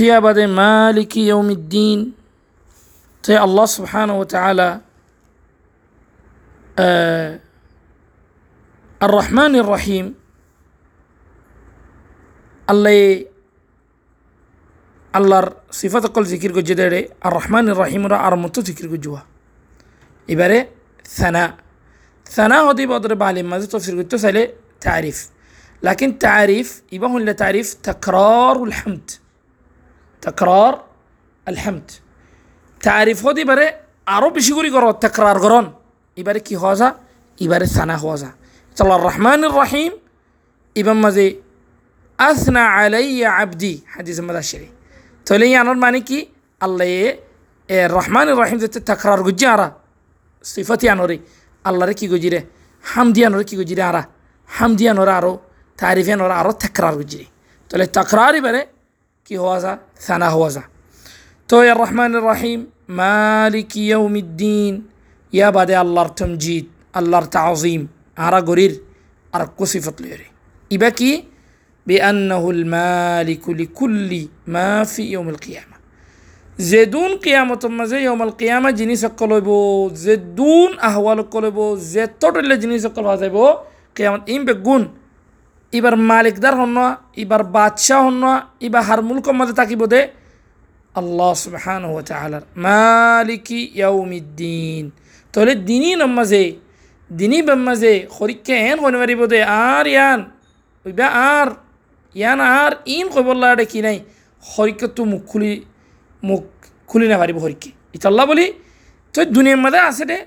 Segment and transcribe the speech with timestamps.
[0.00, 2.00] سيابة مالك يوم الدين.
[3.22, 4.80] تي الله سبحانه وتعالى
[6.78, 7.40] آه
[9.02, 10.06] الرحمن الرحيم
[12.70, 13.24] الله
[15.16, 15.40] الله
[15.70, 19.20] صفات قل ذكر جدره الرحمن الرحيم را أرمت ذكر جوا.
[20.30, 20.60] إبرة
[21.04, 21.50] ثناء.
[22.24, 24.14] ثناء هذه بقدر بعلم ما تفسير قلت
[24.80, 25.18] تعريف.
[25.82, 29.10] لكن تعريف يبقى هنا تعريف تكرار الحمد.
[30.22, 30.84] تكرار
[31.48, 31.90] الحمد.
[32.80, 33.74] تعريف خودي بره
[34.08, 35.72] عرب بشی قرار تكرار گران
[36.16, 36.94] ای كي کی هازا
[37.40, 38.04] ای برای سنه
[38.80, 39.92] الرحمن الرحيم.
[40.76, 41.36] ای مزي
[42.20, 43.84] أثنى علي عبدي.
[43.86, 44.70] حديث مده شری
[45.26, 46.28] تولي يعني معنی كي
[46.62, 47.20] الله إيه،
[47.70, 49.76] الرحمن الرحيم ذات تكرار قجارة
[50.42, 51.20] صفتي يعني ری
[51.66, 52.44] الله ركي قجيره
[52.82, 54.08] حمد يعني ركي قجيره
[54.46, 55.40] حمد يعني رارو
[55.78, 57.26] تعريف يعني رارو تكرار قجيره
[57.68, 58.68] تولي تكرار برای
[59.29, 59.71] কি হওয়া যা
[60.05, 60.63] সানা হওয়া যা
[61.49, 62.59] তো এ রহমান রহিম
[63.01, 64.73] মালিক ইয়ৌমিদ্দিন
[65.33, 66.65] ইয়া বাদে আল্লাহর তমজিদ
[66.99, 67.81] আল্লাহর তাজিম
[68.25, 68.73] আরা গরির
[69.33, 70.27] আর কুসিফত লইরে
[70.71, 71.11] ইবা কি
[71.87, 74.11] بأنه المالك لكل
[74.47, 75.75] ما في يوم القيامة
[76.59, 83.57] زدون قيامة مزه يوم القيامة جنس قلبو زدون أهوال قلبو زتور اللي جنس قلبو هذا
[83.97, 84.83] قيامة إن بقون
[85.72, 90.00] এবার মালিকদার হন না এবার বাদশাহ হন না এবার হার মুলক মধ্যে থাকিব দে
[90.94, 94.84] আল্লাহ সুবহান ও তালার মালিকি ইয়াউমিদ্দিন
[95.34, 96.44] তাহলে দিনই নমাজে
[97.10, 100.20] দিনই বেমাজে খরিককে এন হনে পারিব দে আর ইয়ান
[100.86, 101.48] ওইবা আর
[102.14, 103.96] ইয়ান আর ইন কবল্লা কি নাই
[104.42, 105.50] হরিকে তো মুখ খুলি
[106.22, 106.42] মুখ
[106.88, 108.46] খুলি না পারিব হরিকে ইতাল্লাহ বলি
[109.14, 110.18] তো দুনিয়ার মধ্যে আছে দে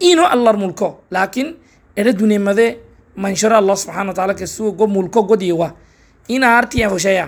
[0.00, 0.82] ইনও আল্লাহর মুলক
[1.12, 1.48] লাকিন
[1.96, 2.66] এটা দুনিয়ার মধ্যে
[3.18, 5.68] মানুষের আল্লাহ সুহান তালাকে সু গো মুলক গো দিওয়া
[6.28, 7.26] ইন আর তিয়া হুসাইয়া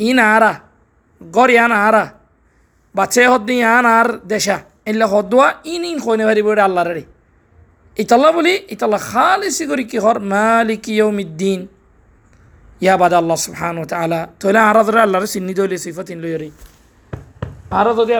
[0.00, 0.52] ইন আরা
[1.20, 2.04] গর ইয়ান আরা
[2.94, 7.04] বাচ্চা হদ ইয়ান আর দেশা এলা হদুয়া ইন ইন কইনে পারিব এটা আল্লাহর রে
[7.96, 11.60] ইতাল্লাহ বলি ইতাল্লাহ খালিসি করি কি হর মালিক ইয়ৌমিদ্দিন
[12.80, 16.48] ইয়া বাদ আল্লাহ সুবহান ও তালা তাহলে আরা ধরে আল্লাহর সিন্নি দইলে সিফাতিন লইরে
[17.72, 18.12] আরা যদি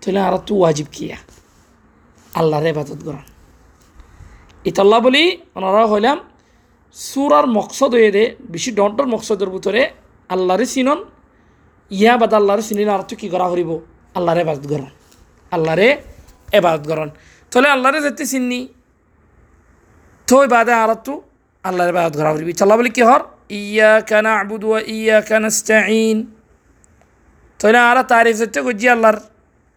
[0.00, 1.18] তাহলে আরা তু ওয়াজিব কিয়া
[2.40, 3.26] আল্লাহরে ইবাদত করান
[4.70, 5.24] ইতাল্লাহ বলি,
[5.56, 6.18] ওনারা হইলাম
[6.96, 9.82] সুরার মকসদ হয়ে দে, বেশি ডন্টর মকসদের ভিতরে
[10.34, 10.98] আল্লাহরে চিনন,
[11.90, 13.70] ইয়া বাদ আল্লাহরে চিনিলে আর তো কি করা করিব?
[14.16, 14.88] আল্লাহরে এবাদত করন
[15.52, 15.88] আল্লাহরে
[16.58, 17.08] এবাদত করন
[17.52, 18.60] তাহলে আল্লাহরে যেতে চিননি,
[20.28, 21.14] তো বাদে আর তো
[21.64, 23.22] আল্লাহরে এবাদত করা করিবি। চাল্লা বলি কি হর?
[23.60, 26.18] ইয়া কানা আবুদু ইয়া কানাস্তাইন
[27.60, 29.18] তাহলে আর তারিফ যেতে গজি আল্লাহর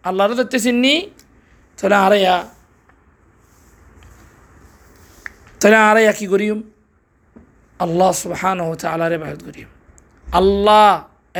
[0.10, 0.96] আল্লাহরে যেতে চিননি,
[1.78, 2.38] তাহলে আর ইয়া
[5.60, 6.60] তাহলে আর ইয়া কি করিম?
[7.86, 9.70] আল্লাহ সুবহান ও তালার এবাদত করিম।
[10.40, 10.90] আল্লাহ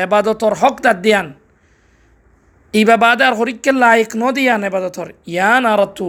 [0.04, 1.28] এবাদতর হক তার দিয়ান।
[2.82, 6.08] ইবা বাদার হরিককে লাইক ন দিয়ান এবাদতর ইয়ান আর তু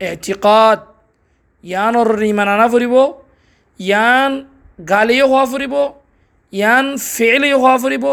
[0.00, 0.80] এটিকাত
[1.64, 2.94] ইয়ান ওর ইমান আনা ফুরিব।
[3.88, 4.30] ইয়ান
[4.92, 5.74] গালিও হওয়া ফুরিব।
[6.52, 8.04] ইয়ান ফেলিও হওয়া ফুরিব।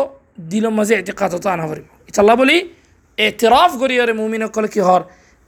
[0.51, 2.57] দিল মাঝে এটিকাতত আনা ফুরিব। ইতাল্লাহ বলি
[3.17, 5.01] এতরাফ করি আরে মুমিন কল কি হর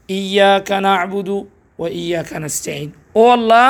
[0.09, 1.38] ইয়া কানা আবুদু
[1.81, 2.88] ও ইয়া কানা স্টেইন
[3.19, 3.69] ও আল্লাহ,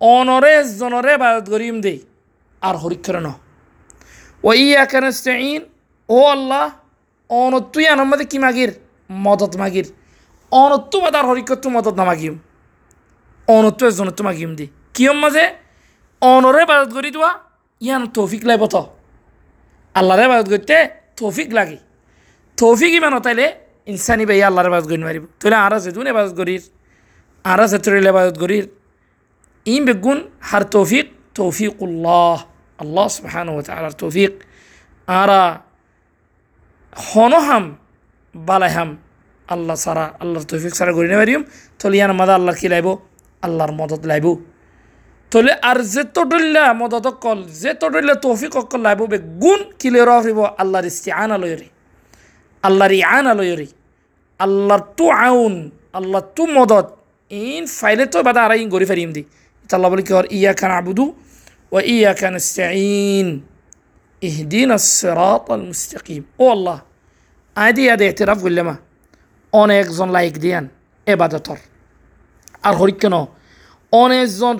[0.00, 1.94] অনরে জনরে বাদত করিম দে,
[2.62, 3.28] আর হরিক্ষর ন
[4.46, 5.62] ও ইয়া কানাস্তাইন
[6.08, 6.64] ও আল্লাহ
[7.30, 8.70] অনত্তুই আনম্মদে কি মাগির?
[9.24, 9.86] মদত মাগির।
[10.52, 12.34] অনত্তু বাদার হরিকত্তু মদত না মাগিম।
[13.48, 15.44] অনত্তু এজনত্তু মাগিম দি। কিয়ম মাঝে?
[16.22, 17.30] অনরে বাদত করি দোয়া,
[17.80, 18.82] ইয়ান তৌফিক লাগব তো।
[19.94, 20.76] আল্লাহরে বাদত করতে
[21.18, 21.78] তৌফিক লাগে।
[22.60, 23.46] তৌফিক ইমান তাইলে
[23.92, 26.62] ইনসানি বাই আল্লাহরে বাদত করি মারিব তাহলে আরা যেতুন এবাদত করির
[27.52, 28.66] আরা যেতুরিলে বাদত করির।
[29.74, 31.06] ইম বেগুন, হার তৌফিক,
[31.38, 32.38] তৌফিকুল্লাহ,
[32.82, 34.32] আল্লাহ সুবহান তালার তৌফিক।
[35.08, 35.42] আরা
[37.10, 37.64] হনহাম,
[38.48, 38.90] বালাইহাম,
[39.54, 41.42] আল্লাহ সারা আল্লাহর তৌফিক সারা করি নেবারিম
[41.78, 42.88] তাহলে ইয়ান মাদা আল্লাহ কি লাইব?
[43.46, 44.26] আল্লাহর মদত লাইব।
[45.32, 50.38] তাহলে আর যে তটল্লা মদত কল যে তটল্লা তৌফিক অকল লাইব বে গুণ কিলে রহিব
[50.62, 51.68] আল্লাহর ইস্তি আন আলয়রি
[52.66, 53.68] আল্লাহর ই আন আলয়রি,
[54.40, 55.54] আল্লাহর তু আউন
[55.98, 56.86] আল্লাহ তু মদত,
[57.30, 59.22] ইন ফাইলে তো বাদা আর ইন গড়ি ফেরিম দি।
[59.76, 61.04] আল্লাহ বলে কি হর ইয়া খান আবুদু
[61.74, 62.34] ও ইয়া খান
[62.74, 63.28] ইন
[64.22, 64.70] ইহদিন
[65.68, 66.78] মুস্তাকিম। ও আল্লাহ
[67.56, 68.74] আয়দি আদে এতেরাফ করলামা
[69.52, 70.64] অনেকজন লাইক দিয়ান
[71.12, 71.58] এবাদতর।
[72.66, 73.14] আর হরিক্ষণ
[73.92, 74.54] অনেকজন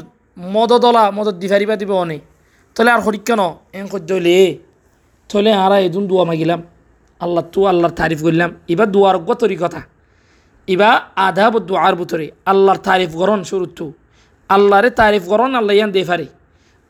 [0.55, 2.19] মদদলা মদত দিফারিবা দিব অনে
[2.77, 3.41] তলে আর হরিক্ষণ
[3.79, 4.39] এন কদ্যলে
[5.31, 6.61] থলে হারা এদিন দুয়া মাগিলাম।
[7.21, 9.83] আল্লাহ তু আল্লাহর তারিফ করলাম। এবার দোয়ার গতরি কথা।
[10.67, 13.93] ইবা আধা দোয়ার ভিতরে আল্লাহর তারিফ গরণ শুরু তু।
[14.49, 16.27] আল্লাহরে তারিফ করন, আল্লাহ ইয়ান দে পারে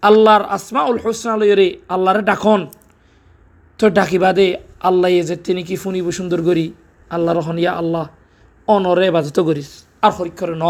[0.03, 2.67] আল্লাহর আসমা উল হোসনা লইরে আল্লাহরে ডাকন।
[3.79, 6.73] তো ডাকিবা দে, আল্লাহ যে তিনি কি ফুনিব সুন্দর করি।
[7.11, 8.09] আল্লাহ রহন, ইয়া আল্লাহ,
[8.67, 10.63] অনরে বাজত করিস। আর হরিক্ষরে ন।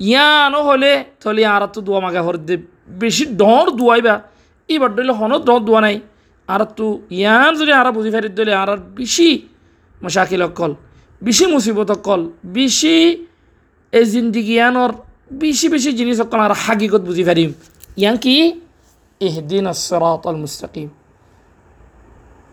[0.00, 2.56] ইয়ানো হলে তলে আর তো দোয়া মাগা হর দে
[2.88, 4.20] বেশি ডর দোয়াইবা।
[4.68, 6.00] এবার দলে হন ডর দোয়া নাই।
[6.48, 9.28] আর তু ইয়ান যদি আরও বুঝি ফেরি দিলে আর বেশি
[10.04, 10.72] মশাকিল অকল,
[11.22, 12.20] বেশি মুসিবত অকল,
[12.58, 12.96] বেশি
[13.92, 14.92] এই জিন্দিগিয়ানোর
[15.42, 17.50] বেশি বেশি জিনিস অকল আর হাকিকত বুঝি ফেরিম।
[18.00, 18.36] ইয়ান কি?
[19.20, 20.88] ইহদিন আসরাত আল মুস্তাকিম।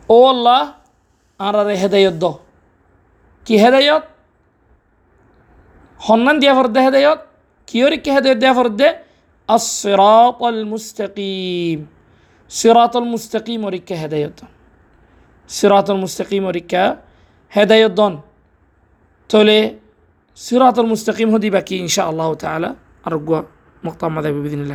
[0.09, 0.61] ও আল্লাহ,
[1.39, 2.25] আর আরে হেদায়ত দ।
[3.45, 4.03] কি হেদায়ত?
[6.07, 7.19] সন্মান দিয়া ফরদ হেদায়ত?
[7.67, 8.81] কিয়রিকে হেদায়ত দেয়া ফরদ?
[9.47, 11.79] আসরাত আল মুস্তাকিম।
[12.51, 14.39] صراط المستقيم وريكا هدايت
[15.47, 16.99] صراط المستقيم وريكا
[17.51, 18.19] هدايت دون.
[19.29, 19.79] تولي
[20.35, 22.75] صراط المستقيم هدي باكي إن شاء الله تعالى.
[23.07, 23.43] أرجو
[23.83, 24.69] مقطع مذهبي بإذن الله